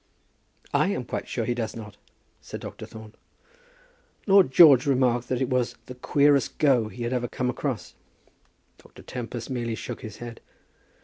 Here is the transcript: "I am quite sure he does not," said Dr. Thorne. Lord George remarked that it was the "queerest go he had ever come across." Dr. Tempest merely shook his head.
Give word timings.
"I 0.73 0.87
am 0.87 1.05
quite 1.05 1.27
sure 1.27 1.45
he 1.45 1.53
does 1.53 1.75
not," 1.75 1.95
said 2.41 2.59
Dr. 2.59 2.87
Thorne. 2.87 3.13
Lord 4.25 4.49
George 4.49 4.87
remarked 4.87 5.29
that 5.29 5.43
it 5.43 5.47
was 5.51 5.75
the 5.85 5.93
"queerest 5.93 6.57
go 6.57 6.87
he 6.87 7.03
had 7.03 7.13
ever 7.13 7.27
come 7.27 7.51
across." 7.51 7.93
Dr. 8.79 9.03
Tempest 9.03 9.51
merely 9.51 9.75
shook 9.75 10.01
his 10.01 10.17
head. 10.17 10.41